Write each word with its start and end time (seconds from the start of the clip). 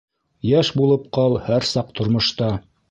Йәш 0.51 0.71
булып 0.79 1.05
ҡал 1.19 1.39
һәр 1.51 1.69
саҡ 1.75 1.97
тормошта. 2.01 2.53